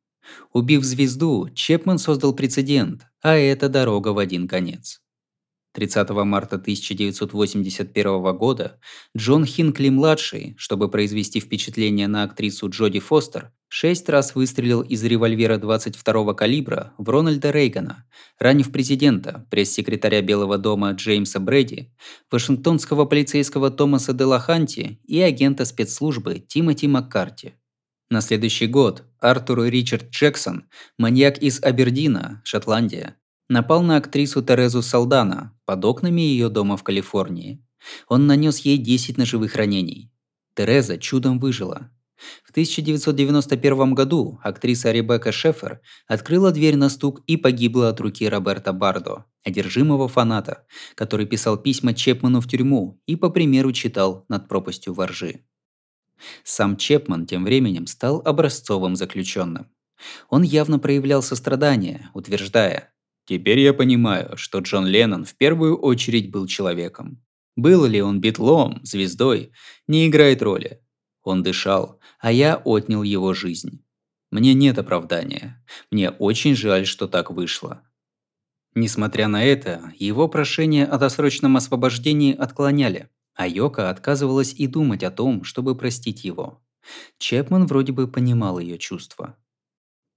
Убив 0.53 0.85
звезду, 0.85 1.49
Чепман 1.55 1.99
создал 1.99 2.35
прецедент, 2.35 3.07
а 3.23 3.35
это 3.35 3.69
дорога 3.69 4.09
в 4.09 4.19
один 4.19 4.49
конец. 4.49 5.03
30 5.73 6.11
марта 6.11 6.57
1981 6.57 8.37
года 8.37 8.79
Джон 9.17 9.45
Хинкли-младший, 9.45 10.55
чтобы 10.59 10.91
произвести 10.91 11.41
впечатление 11.41 12.09
на 12.09 12.25
актрису 12.25 12.69
Джоди 12.69 13.01
Фостер, 13.01 13.53
шесть 13.69 14.09
раз 14.11 14.35
выстрелил 14.35 14.83
из 14.83 15.03
револьвера 15.03 15.57
22 15.57 16.35
калибра 16.35 16.93
в 16.99 17.09
Рональда 17.09 17.51
Рейгана, 17.51 18.07
ранив 18.39 18.71
президента, 18.71 19.47
пресс-секретаря 19.51 20.21
Белого 20.21 20.59
дома 20.59 20.93
Джеймса 20.93 21.41
Брэди, 21.41 21.91
вашингтонского 22.31 23.07
полицейского 23.07 23.71
Томаса 23.71 24.13
Делаханти 24.13 25.01
и 25.07 25.21
агента 25.21 25.65
спецслужбы 25.65 26.39
Тимоти 26.39 26.87
Маккарти. 26.87 27.55
На 28.11 28.21
следующий 28.21 28.67
год 28.67 29.05
Артур 29.23 29.63
Ричард 29.65 30.11
Джексон, 30.11 30.65
маньяк 30.99 31.39
из 31.39 31.63
Абердина, 31.63 32.43
Шотландия, 32.45 33.17
напал 33.49 33.83
на 33.83 33.97
актрису 33.97 34.43
Терезу 34.43 34.83
Салдана 34.83 35.57
под 35.65 35.85
окнами 35.85 36.21
ее 36.21 36.49
дома 36.49 36.77
в 36.77 36.83
Калифорнии. 36.83 37.65
Он 38.09 38.27
нанес 38.27 38.59
ей 38.59 38.79
10 38.79 39.19
ножевых 39.19 39.55
ранений. 39.55 40.11
Тереза 40.57 40.99
чудом 40.99 41.39
выжила. 41.39 41.91
В 42.45 42.51
1991 42.51 43.95
году 43.95 44.41
актриса 44.43 44.91
Ребекка 44.91 45.31
Шефер 45.31 45.81
открыла 46.09 46.51
дверь 46.51 46.77
на 46.77 46.89
стук 46.89 47.23
и 47.29 47.37
погибла 47.37 47.91
от 47.91 48.01
руки 48.01 48.29
Роберта 48.29 48.73
Бардо, 48.73 49.27
одержимого 49.45 50.09
фаната, 50.09 50.67
который 50.97 51.27
писал 51.27 51.59
письма 51.59 51.95
Чепману 51.95 52.41
в 52.41 52.49
тюрьму 52.49 53.01
и 53.07 53.15
по 53.15 53.31
примеру 53.31 53.73
читал 53.73 54.25
над 54.29 54.49
пропастью 54.49 54.95
воржи. 54.95 55.45
Сам 56.45 56.77
Чепман 56.77 57.27
тем 57.27 57.45
временем 57.45 57.87
стал 57.87 58.23
образцовым 58.25 58.97
заключенным. 58.97 59.71
Он 60.29 60.43
явно 60.43 60.79
проявлял 60.79 61.23
сострадание, 61.23 62.11
утверждая 62.15 62.93
«Теперь 63.25 63.61
я 63.61 63.73
понимаю, 63.73 64.37
что 64.37 64.59
Джон 64.59 64.87
Леннон 64.87 65.25
в 65.25 65.37
первую 65.37 65.77
очередь 65.79 66.31
был 66.33 66.47
человеком. 66.47 67.23
Был 67.55 67.85
ли 67.87 68.03
он 68.03 68.21
битлом, 68.21 68.81
звездой, 68.83 69.53
не 69.87 70.09
играет 70.09 70.43
роли. 70.43 70.81
Он 71.23 71.43
дышал, 71.43 72.01
а 72.19 72.33
я 72.33 72.57
отнял 72.57 73.05
его 73.05 73.33
жизнь. 73.33 73.85
Мне 74.33 74.55
нет 74.55 74.79
оправдания. 74.79 75.65
Мне 75.91 76.11
очень 76.11 76.57
жаль, 76.57 76.87
что 76.87 77.07
так 77.07 77.31
вышло». 77.31 77.83
Несмотря 78.75 79.29
на 79.29 79.45
это, 79.45 79.93
его 79.99 80.29
прошение 80.29 80.87
о 80.87 80.99
досрочном 80.99 81.57
освобождении 81.57 82.35
отклоняли– 82.35 83.09
а 83.35 83.47
Йока 83.47 83.91
отказывалась 83.91 84.55
и 84.55 84.67
думать 84.67 85.03
о 85.03 85.11
том, 85.11 85.45
чтобы 85.45 85.77
простить 85.77 86.25
его. 86.25 86.63
Чепман 87.19 87.67
вроде 87.67 87.93
бы 87.93 88.09
понимал 88.09 88.59
ее 88.59 88.79
чувства. 88.79 89.37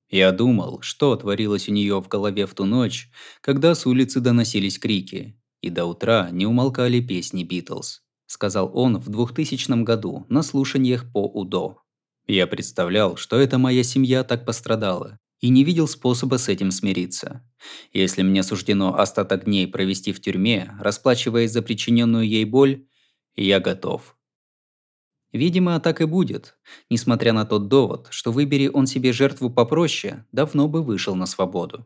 Я 0.09 0.31
думал, 0.31 0.81
что 0.81 1.15
творилось 1.15 1.67
у 1.67 1.71
нее 1.71 2.01
в 2.01 2.07
голове 2.07 2.45
в 2.45 2.53
ту 2.53 2.65
ночь, 2.65 3.09
когда 3.41 3.73
с 3.73 3.85
улицы 3.85 4.19
доносились 4.19 4.79
крики, 4.79 5.39
и 5.61 5.69
до 5.69 5.85
утра 5.85 6.29
не 6.31 6.45
умолкали 6.45 6.99
песни 6.99 7.43
Битлз, 7.43 8.03
сказал 8.27 8.71
он 8.73 8.97
в 8.97 9.09
2000 9.09 9.83
году 9.83 10.25
на 10.29 10.43
слушаниях 10.43 11.11
по 11.11 11.25
УДО. 11.25 11.81
Я 12.27 12.47
представлял, 12.47 13.17
что 13.17 13.37
эта 13.39 13.57
моя 13.57 13.83
семья 13.83 14.23
так 14.23 14.45
пострадала, 14.45 15.19
и 15.41 15.49
не 15.49 15.63
видел 15.63 15.87
способа 15.87 16.37
с 16.37 16.49
этим 16.49 16.71
смириться. 16.71 17.43
Если 17.93 18.23
мне 18.23 18.41
суждено 18.41 18.97
остаток 18.97 19.45
дней 19.45 19.67
провести 19.67 20.11
в 20.11 20.21
тюрьме, 20.21 20.71
расплачиваясь 20.79 21.51
за 21.51 21.61
причиненную 21.61 22.27
ей 22.27 22.45
боль, 22.45 22.87
я 23.35 23.59
готов. 23.59 24.17
Видимо, 25.31 25.79
так 25.79 25.99
и 25.99 26.05
будет, 26.05 26.57
несмотря 26.89 27.33
на 27.33 27.45
тот 27.45 27.67
довод, 27.67 28.07
что 28.09 28.31
выбери 28.31 28.67
он 28.67 28.87
себе 28.87 29.11
жертву 29.11 29.49
попроще, 29.49 30.25
давно 30.31 30.69
бы 30.69 30.81
вышел 30.81 31.15
на 31.15 31.25
свободу. 31.25 31.85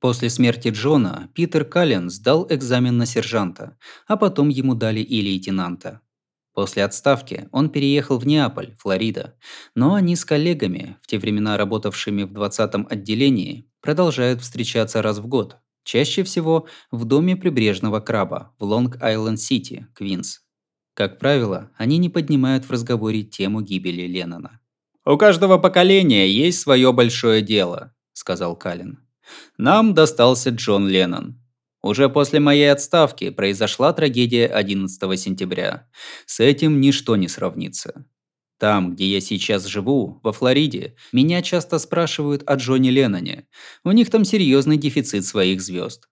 После 0.00 0.30
смерти 0.30 0.68
Джона 0.68 1.30
Питер 1.32 1.64
Каллен 1.64 2.10
сдал 2.10 2.48
экзамен 2.50 2.98
на 2.98 3.06
сержанта, 3.06 3.78
а 4.08 4.16
потом 4.16 4.48
ему 4.48 4.74
дали 4.74 4.98
и 4.98 5.20
лейтенанта. 5.20 6.00
После 6.52 6.84
отставки 6.84 7.48
он 7.52 7.70
переехал 7.70 8.18
в 8.18 8.26
Неаполь, 8.26 8.74
Флорида, 8.80 9.38
но 9.76 9.94
они 9.94 10.16
с 10.16 10.24
коллегами, 10.24 10.98
в 11.02 11.06
те 11.06 11.20
времена 11.20 11.56
работавшими 11.56 12.24
в 12.24 12.32
20-м 12.32 12.88
отделении, 12.90 13.70
продолжают 13.80 14.40
встречаться 14.40 15.02
раз 15.02 15.18
в 15.18 15.28
год, 15.28 15.58
Чаще 15.84 16.22
всего 16.22 16.66
в 16.90 17.04
доме 17.04 17.36
прибрежного 17.36 18.00
краба 18.00 18.54
в 18.58 18.64
Лонг-Айленд-Сити, 18.64 19.86
Квинс. 19.94 20.40
Как 20.94 21.18
правило, 21.18 21.70
они 21.76 21.98
не 21.98 22.08
поднимают 22.08 22.64
в 22.64 22.70
разговоре 22.70 23.22
тему 23.22 23.62
гибели 23.62 24.02
Леннона. 24.02 24.60
«У 25.04 25.16
каждого 25.16 25.58
поколения 25.58 26.28
есть 26.28 26.60
свое 26.60 26.92
большое 26.92 27.42
дело»,– 27.42 27.94
сказал 28.12 28.54
Каллен. 28.54 29.00
«Нам 29.56 29.94
достался 29.94 30.50
Джон 30.50 30.88
Леннон. 30.88 31.42
Уже 31.82 32.08
после 32.08 32.38
моей 32.38 32.70
отставки 32.70 33.30
произошла 33.30 33.92
трагедия 33.92 34.46
11 34.46 35.20
сентября. 35.20 35.88
С 36.26 36.38
этим 36.38 36.80
ничто 36.80 37.16
не 37.16 37.26
сравнится. 37.26 38.06
Там, 38.62 38.94
где 38.94 39.06
я 39.06 39.20
сейчас 39.20 39.66
живу, 39.66 40.20
во 40.22 40.32
Флориде, 40.32 40.94
меня 41.10 41.42
часто 41.42 41.80
спрашивают 41.80 42.44
о 42.46 42.54
Джоне 42.54 42.90
Ленноне. 42.90 43.48
У 43.82 43.90
них 43.90 44.08
там 44.08 44.24
серьезный 44.24 44.76
дефицит 44.76 45.24
своих 45.24 45.60
звезд. 45.60 46.08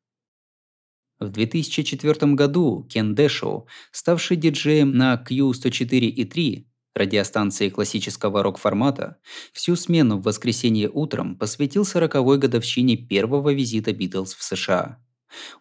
В 1.21 1.29
2004 1.29 2.33
году 2.33 2.89
Кен 2.91 3.15
Дэшоу, 3.15 3.69
ставший 3.93 4.37
диджеем 4.37 4.91
на 4.91 5.25
Q104 5.25 6.01
и 6.01 6.25
3, 6.25 6.67
радиостанции 6.97 7.69
классического 7.69 8.43
рок-формата, 8.43 9.19
всю 9.53 9.77
смену 9.77 10.19
в 10.19 10.25
воскресенье 10.25 10.91
утром 10.93 11.37
посвятил 11.39 11.85
40-й 11.85 12.37
годовщине 12.37 12.97
первого 12.97 13.53
визита 13.53 13.93
Битлз 13.93 14.35
в 14.35 14.43
США. 14.43 14.99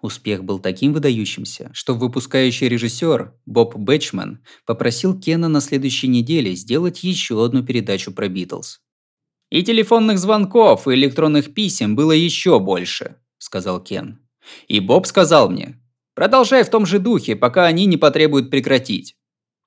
Успех 0.02 0.44
был 0.44 0.60
таким 0.60 0.94
выдающимся, 0.94 1.70
что 1.74 1.96
выпускающий 1.96 2.68
режиссер 2.68 3.34
Боб 3.46 3.76
Бэтчман 3.76 4.40
попросил 4.66 5.20
Кена 5.20 5.48
на 5.48 5.62
следующей 5.62 6.08
неделе 6.08 6.56
сделать 6.56 7.04
еще 7.04 7.44
одну 7.44 7.64
передачу 7.64 8.12
про 8.12 8.28
Битлз. 8.28 8.82
«И 9.50 9.64
телефонных 9.64 10.20
звонков, 10.20 10.88
и 10.88 10.94
электронных 10.94 11.54
писем 11.54 11.96
было 11.96 12.12
еще 12.12 12.60
больше»,– 12.60 13.16
сказал 13.38 13.84
Кен. 13.84 14.20
«И 14.68 14.80
Боб 14.80 15.08
сказал 15.08 15.50
мне, 15.50 15.82
продолжай 16.14 16.64
в 16.64 16.70
том 16.70 16.86
же 16.86 17.00
духе, 17.00 17.36
пока 17.36 17.66
они 17.66 17.86
не 17.86 17.98
потребуют 17.98 18.52
прекратить». 18.52 19.16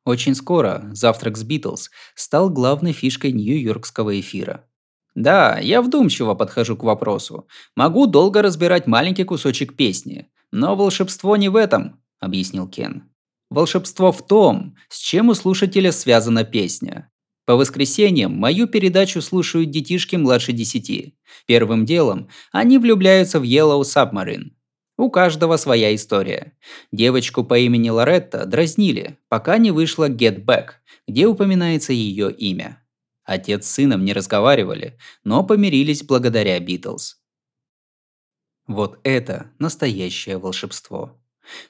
Очень 0.05 0.35
скоро 0.35 0.89
«Завтрак 0.93 1.37
с 1.37 1.45
Битлз» 1.45 1.91
стал 2.15 2.51
главной 2.51 2.93
фишкой 2.93 3.33
нью-йоркского 3.33 4.19
эфира. 4.19 4.69
Да, 5.15 5.59
я 5.59 5.83
вдумчиво 5.83 6.35
подхожу 6.35 6.77
к 6.77 6.85
вопросу. 6.85 7.47
Могу 7.77 8.07
долго 8.07 8.43
разбирать 8.43 8.87
маленький 8.87 9.25
кусочек 9.25 9.77
песни. 9.77 10.29
Но 10.51 10.75
волшебство 10.77 11.37
не 11.37 11.49
в 11.49 11.57
этом, 11.57 12.03
объяснил 12.21 12.69
Кен. 12.69 13.11
Волшебство 13.51 14.13
в 14.13 14.27
том, 14.27 14.77
с 14.89 14.99
чем 14.99 15.29
у 15.29 15.35
слушателя 15.35 15.93
связана 15.93 16.45
песня. 16.45 17.11
По 17.45 17.57
воскресеньям 17.57 18.33
мою 18.33 18.67
передачу 18.67 19.21
слушают 19.21 19.71
детишки 19.71 20.17
младше 20.17 20.53
десяти. 20.53 21.19
Первым 21.47 21.85
делом 21.85 22.29
они 22.53 22.79
влюбляются 22.79 23.41
в 23.41 23.43
Yellow 23.43 23.83
Submarine. 23.83 24.53
У 24.97 25.11
каждого 25.11 25.57
своя 25.57 25.95
история. 25.95 26.53
Девочку 26.93 27.45
по 27.45 27.59
имени 27.59 27.91
Лоретта 27.91 28.47
дразнили, 28.47 29.19
пока 29.29 29.59
не 29.59 29.71
вышла 29.71 30.09
Get 30.09 30.45
Back, 30.45 30.75
где 31.09 31.27
упоминается 31.27 31.93
ее 31.93 32.31
имя. 32.31 32.82
Отец 33.33 33.67
с 33.67 33.71
сыном 33.71 34.05
не 34.05 34.13
разговаривали, 34.13 34.99
но 35.25 35.43
помирились 35.43 36.03
благодаря 36.03 36.61
Битлз. 36.61 37.17
Вот 38.67 39.01
это 39.05 39.51
настоящее 39.59 40.37
волшебство. 40.37 41.19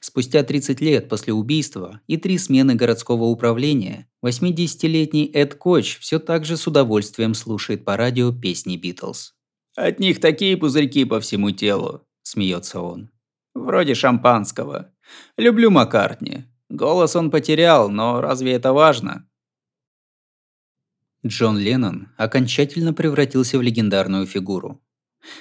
Спустя 0.01 0.43
30 0.43 0.81
лет 0.81 1.07
после 1.07 1.31
убийства 1.31 2.01
и 2.05 2.17
три 2.17 2.37
смены 2.37 2.75
городского 2.75 3.23
управления, 3.23 4.09
80-летний 4.21 5.31
Эд 5.33 5.55
Коч 5.55 5.99
все 5.99 6.19
так 6.19 6.43
же 6.43 6.57
с 6.57 6.67
удовольствием 6.67 7.33
слушает 7.33 7.85
по 7.85 7.95
радио 7.95 8.33
песни 8.33 8.75
Битлз. 8.75 9.33
«От 9.77 9.99
них 9.99 10.19
такие 10.19 10.57
пузырьки 10.57 11.05
по 11.05 11.21
всему 11.21 11.51
телу»,– 11.51 12.05
смеется 12.23 12.81
он. 12.81 13.09
«Вроде 13.55 13.95
шампанского. 13.95 14.91
Люблю 15.37 15.71
Маккартни. 15.71 16.43
Голос 16.69 17.15
он 17.15 17.31
потерял, 17.31 17.89
но 17.89 18.19
разве 18.19 18.51
это 18.51 18.73
важно?» 18.73 19.29
Джон 21.25 21.57
Леннон 21.57 22.09
окончательно 22.17 22.93
превратился 22.93 23.57
в 23.57 23.61
легендарную 23.61 24.25
фигуру. 24.25 24.83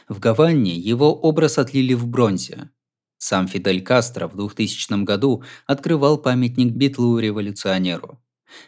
В 0.08 0.20
Гаване 0.20 0.76
его 0.76 1.12
образ 1.12 1.58
отлили 1.58 1.94
в 1.94 2.06
бронзе. 2.06 2.70
Сам 3.18 3.48
Фидель 3.48 3.82
Кастро 3.82 4.28
в 4.28 4.36
2000 4.36 5.02
году 5.02 5.42
открывал 5.66 6.18
памятник 6.18 6.72
битлу-революционеру. 6.72 8.20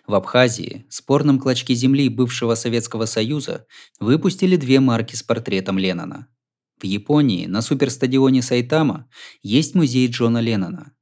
В 0.07 0.15
Абхазии, 0.15 0.87
спорном 0.89 1.39
клочке 1.39 1.75
земли 1.75 2.09
бывшего 2.09 2.57
Советского 2.57 3.07
Союза, 3.07 3.67
выпустили 4.01 4.57
две 4.57 4.81
марки 4.81 5.15
с 5.15 5.23
портретом 5.23 5.79
Леннона. 5.79 6.29
В 6.81 6.85
Японии 6.85 7.47
на 7.47 7.63
суперстадионе 7.63 8.43
Сайтама 8.43 9.09
есть 9.43 9.75
музей 9.75 10.09
Джона 10.09 10.39
Леннона. 10.39 10.95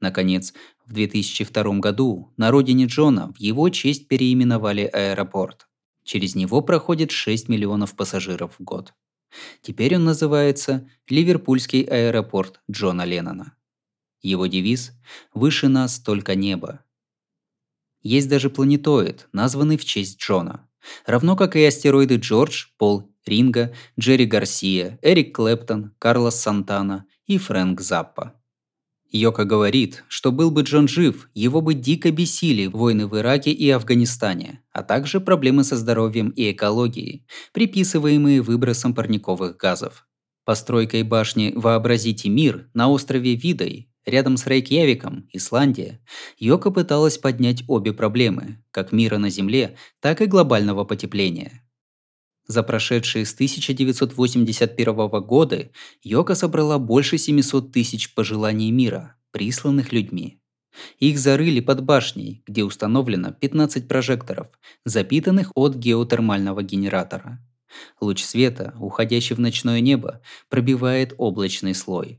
Наконец, 0.00 0.52
в 0.90 0.92
2002 0.92 1.78
году 1.78 2.32
на 2.36 2.50
родине 2.50 2.86
Джона 2.86 3.32
в 3.32 3.38
его 3.38 3.68
честь 3.68 4.08
переименовали 4.08 4.82
аэропорт. 4.82 5.68
Через 6.02 6.34
него 6.34 6.62
проходит 6.62 7.12
6 7.12 7.48
миллионов 7.48 7.94
пассажиров 7.94 8.56
в 8.58 8.64
год. 8.64 8.92
Теперь 9.62 9.94
он 9.94 10.04
называется 10.04 10.90
Ливерпульский 11.08 11.82
аэропорт 11.82 12.60
Джона 12.68 13.04
Леннона. 13.04 13.54
Его 14.20 14.48
девиз 14.48 14.90
«Выше 15.32 15.68
нас 15.68 16.00
только 16.00 16.34
небо». 16.34 16.84
Есть 18.02 18.28
даже 18.28 18.50
планетоид, 18.50 19.28
названный 19.32 19.76
в 19.76 19.84
честь 19.84 20.20
Джона. 20.20 20.68
Равно 21.06 21.36
как 21.36 21.54
и 21.54 21.64
астероиды 21.64 22.16
Джордж, 22.16 22.66
Пол 22.78 23.14
Ринга, 23.24 23.72
Джерри 23.96 24.26
Гарсия, 24.26 24.98
Эрик 25.02 25.36
Клэптон, 25.36 25.94
Карлос 26.00 26.40
Сантана 26.40 27.06
и 27.26 27.38
Фрэнк 27.38 27.80
Заппа. 27.80 28.39
Йока 29.12 29.44
говорит, 29.44 30.04
что 30.08 30.30
был 30.30 30.52
бы 30.52 30.62
Джон 30.62 30.86
жив, 30.86 31.28
его 31.34 31.60
бы 31.60 31.74
дико 31.74 32.12
бесили 32.12 32.66
войны 32.66 33.08
в 33.08 33.18
Ираке 33.18 33.50
и 33.50 33.68
Афганистане, 33.68 34.62
а 34.72 34.84
также 34.84 35.20
проблемы 35.20 35.64
со 35.64 35.76
здоровьем 35.76 36.28
и 36.30 36.52
экологией, 36.52 37.26
приписываемые 37.52 38.40
выбросом 38.40 38.94
парниковых 38.94 39.56
газов. 39.56 40.06
Постройкой 40.44 41.02
башни 41.02 41.52
«Вообразите 41.56 42.28
мир» 42.28 42.68
на 42.72 42.88
острове 42.88 43.34
Видой, 43.34 43.90
рядом 44.06 44.36
с 44.36 44.46
Рейкьявиком, 44.46 45.28
Исландия, 45.32 46.00
Йока 46.38 46.70
пыталась 46.70 47.18
поднять 47.18 47.64
обе 47.66 47.92
проблемы, 47.92 48.64
как 48.70 48.92
мира 48.92 49.18
на 49.18 49.28
Земле, 49.28 49.76
так 50.00 50.20
и 50.20 50.26
глобального 50.26 50.84
потепления. 50.84 51.62
За 52.50 52.64
прошедшие 52.64 53.24
с 53.24 53.32
1981 53.32 54.94
года 55.20 55.70
Йока 56.02 56.34
собрала 56.34 56.80
больше 56.80 57.16
700 57.16 57.70
тысяч 57.70 58.12
пожеланий 58.12 58.72
мира, 58.72 59.14
присланных 59.30 59.92
людьми. 59.92 60.42
Их 60.98 61.20
зарыли 61.20 61.60
под 61.60 61.84
башней, 61.84 62.42
где 62.48 62.64
установлено 62.64 63.30
15 63.30 63.86
прожекторов, 63.86 64.48
запитанных 64.84 65.52
от 65.54 65.76
геотермального 65.76 66.64
генератора. 66.64 67.38
Луч 68.00 68.24
света, 68.24 68.74
уходящий 68.80 69.36
в 69.36 69.38
ночное 69.38 69.80
небо, 69.80 70.20
пробивает 70.48 71.14
облачный 71.18 71.76
слой. 71.76 72.18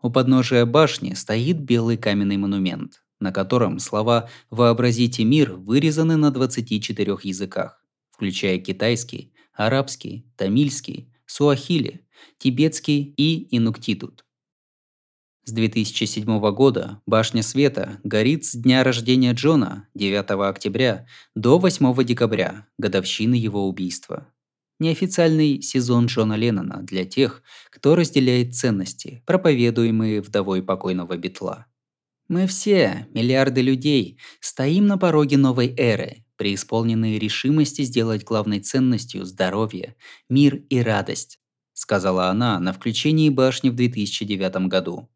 У 0.00 0.10
подножия 0.10 0.64
башни 0.64 1.14
стоит 1.14 1.58
белый 1.58 1.96
каменный 1.96 2.36
монумент, 2.36 3.02
на 3.18 3.32
котором 3.32 3.80
слова 3.80 4.30
«Вообразите 4.50 5.24
мир» 5.24 5.54
вырезаны 5.54 6.14
на 6.14 6.30
24 6.30 7.18
языках 7.24 7.83
включая 8.14 8.58
китайский, 8.58 9.32
арабский, 9.52 10.24
тамильский, 10.36 11.12
суахили, 11.26 12.06
тибетский 12.38 13.12
и 13.16 13.48
инуктитут. 13.56 14.24
С 15.44 15.52
2007 15.52 16.24
года 16.52 17.02
Башня 17.06 17.42
Света 17.42 17.98
горит 18.04 18.44
с 18.44 18.52
дня 18.52 18.84
рождения 18.84 19.32
Джона, 19.32 19.88
9 19.94 20.30
октября, 20.48 21.06
до 21.34 21.58
8 21.58 22.04
декабря, 22.04 22.66
годовщины 22.78 23.34
его 23.34 23.68
убийства. 23.68 24.32
Неофициальный 24.78 25.60
сезон 25.60 26.06
Джона 26.06 26.34
Леннона 26.34 26.82
для 26.82 27.04
тех, 27.04 27.42
кто 27.70 27.94
разделяет 27.96 28.54
ценности, 28.54 29.22
проповедуемые 29.26 30.20
вдовой 30.22 30.62
покойного 30.62 31.16
Битла. 31.16 31.66
Мы 32.28 32.46
все, 32.46 33.06
миллиарды 33.12 33.60
людей, 33.60 34.18
стоим 34.40 34.86
на 34.86 34.98
пороге 34.98 35.36
новой 35.36 35.74
эры, 35.76 36.23
преисполненные 36.36 37.18
решимости 37.18 37.82
сделать 37.82 38.24
главной 38.24 38.60
ценностью 38.60 39.24
здоровье, 39.24 39.96
мир 40.28 40.56
и 40.68 40.80
радость, 40.80 41.38
сказала 41.74 42.28
она 42.28 42.58
на 42.58 42.72
включении 42.72 43.28
башни 43.28 43.70
в 43.70 43.74
2009 43.74 44.68
году. 44.68 45.08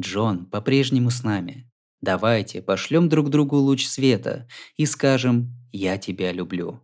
Джон 0.00 0.46
по-прежнему 0.46 1.10
с 1.10 1.22
нами. 1.22 1.70
Давайте 2.00 2.60
пошлем 2.62 3.08
друг 3.08 3.30
другу 3.30 3.56
луч 3.56 3.86
света 3.86 4.48
и 4.76 4.86
скажем 4.86 5.54
«Я 5.72 5.98
тебя 5.98 6.32
люблю». 6.32 6.80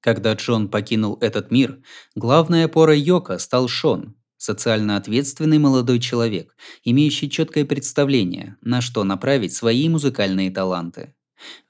Когда 0.00 0.34
Джон 0.34 0.68
покинул 0.68 1.18
этот 1.20 1.50
мир, 1.50 1.82
главной 2.14 2.66
опорой 2.66 3.00
Йока 3.00 3.38
стал 3.38 3.66
Шон, 3.66 4.14
социально 4.36 4.96
ответственный 4.96 5.58
молодой 5.58 5.98
человек, 5.98 6.54
имеющий 6.84 7.28
четкое 7.28 7.64
представление, 7.64 8.56
на 8.60 8.80
что 8.80 9.02
направить 9.02 9.52
свои 9.52 9.88
музыкальные 9.88 10.52
таланты. 10.52 11.15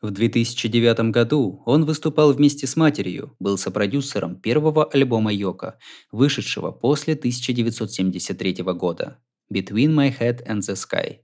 В 0.00 0.10
2009 0.10 1.10
году 1.10 1.62
он 1.66 1.84
выступал 1.84 2.32
вместе 2.32 2.66
с 2.66 2.76
матерью, 2.76 3.34
был 3.38 3.58
сопродюсером 3.58 4.36
первого 4.36 4.84
альбома 4.84 5.32
Йока, 5.32 5.78
вышедшего 6.12 6.70
после 6.70 7.14
1973 7.14 8.62
года 8.74 9.18
«Between 9.52 9.94
My 9.94 10.16
Head 10.16 10.46
and 10.46 10.60
the 10.60 10.74
Sky». 10.74 11.18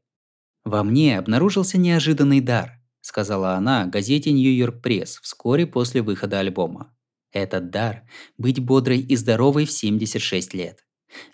«Во 0.65 0.83
мне 0.83 1.19
обнаружился 1.19 1.79
неожиданный 1.79 2.41
дар»,— 2.41 2.81
сказала 3.01 3.55
она 3.55 3.87
газете 3.87 4.31
York 4.31 4.85
Press 4.85 5.19
вскоре 5.23 5.67
после 5.67 6.03
выхода 6.03 6.39
альбома. 6.39 6.95
«Этот 7.33 7.71
дар— 7.71 8.03
быть 8.39 8.61
бодрой 8.61 9.01
и 9.01 9.17
здоровой 9.17 9.65
в 9.65 9.73
76 9.73 10.55
лет. 10.55 10.85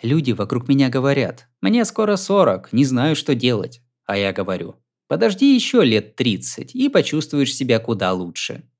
Люди 0.02 0.32
вокруг 0.32 0.68
меня 0.68 0.88
говорят, 0.88 1.48
мне 1.60 1.84
скоро 1.84 2.16
40, 2.16 2.72
не 2.72 2.84
знаю, 2.84 3.16
что 3.16 3.34
делать. 3.34 3.80
А 4.06 4.16
я 4.16 4.32
говорю, 4.32 4.76
Подожди 5.08 5.54
еще 5.54 5.84
лет 5.84 6.16
30 6.16 6.74
и 6.74 6.88
почувствуешь 6.90 7.54
себя 7.54 7.80
куда 7.80 8.12
лучше. 8.12 8.70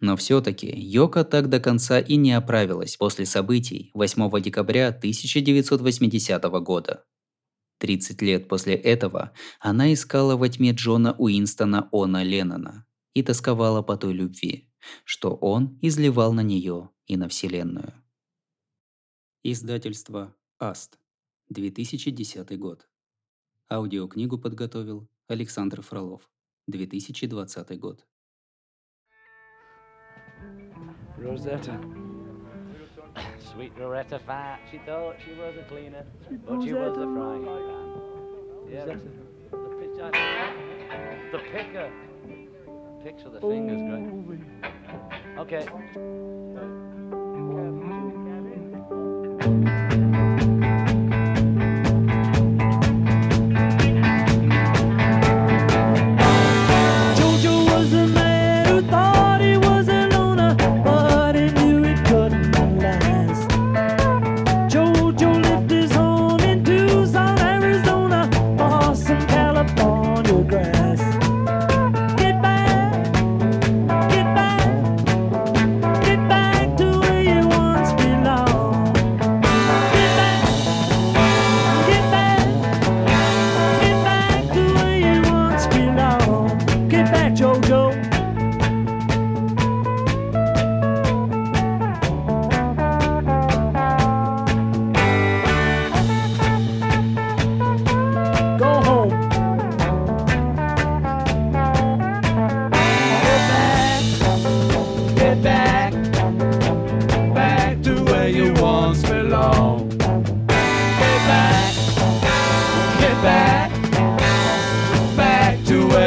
Но 0.00 0.16
все-таки 0.16 0.68
Йока 0.68 1.24
так 1.24 1.48
до 1.48 1.60
конца 1.60 2.00
и 2.00 2.16
не 2.16 2.32
оправилась 2.32 2.96
после 2.96 3.24
событий 3.24 3.90
8 3.94 4.42
декабря 4.42 4.88
1980 4.88 6.42
года. 6.60 7.04
30 7.78 8.20
лет 8.22 8.48
после 8.48 8.74
этого 8.74 9.32
она 9.60 9.92
искала 9.92 10.36
во 10.36 10.48
тьме 10.48 10.72
Джона 10.72 11.14
Уинстона 11.18 11.88
Она 11.92 12.24
Леннона 12.24 12.86
и 13.14 13.22
тосковала 13.22 13.82
по 13.82 13.96
той 13.96 14.12
любви, 14.12 14.68
что 15.04 15.34
он 15.34 15.78
изливал 15.82 16.32
на 16.32 16.42
нее 16.42 16.90
и 17.06 17.16
на 17.16 17.28
Вселенную. 17.28 17.92
Издательство 19.44 20.34
Аст. 20.58 20.98
2010 21.48 22.58
год. 22.58 22.88
Аудиокнигу 23.70 24.38
подготовил 24.38 25.08
Александр 25.28 25.82
Фролов. 25.82 26.28
2020 26.70 27.76
год. 27.76 28.04
Rosetta. 31.18 31.78
Sweet 33.38 33.76
Loretta 33.78 34.18
Fat, 34.18 34.60
she 34.70 34.78
thought 34.78 35.16
she 35.24 35.32
was 35.32 35.56
a 35.56 35.64
cleaner, 35.68 36.04
but 36.46 36.62
she 36.62 36.72
was 36.72 36.96
a 36.96 37.06
frying 37.14 37.44
pan. 37.44 37.88
Yeah, 38.70 38.84
the, 38.84 38.94
the 39.50 39.68
pitch 39.80 39.98
I 40.00 40.06
The 41.32 41.38
picker. 41.38 41.90
With 43.04 43.32
the 43.32 43.40
fingers, 43.40 43.80
great. 44.26 44.42
Okay. 45.38 45.66
Jojo 49.48 49.77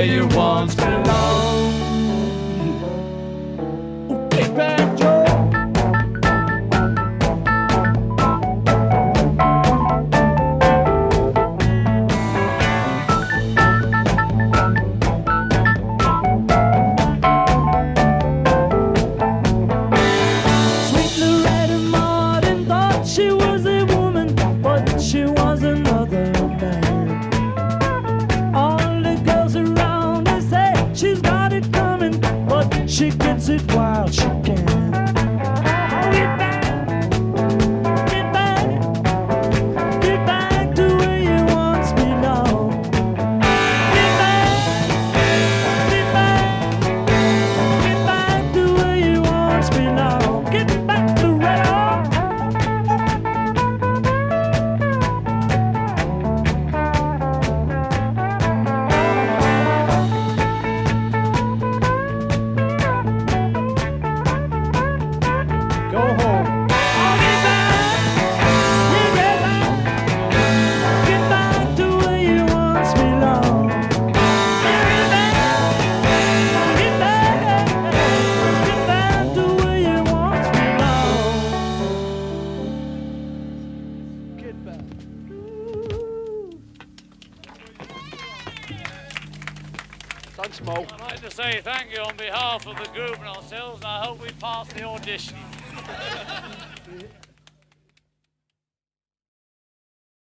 where 0.01 0.09
you 0.15 0.25
once 0.25 0.40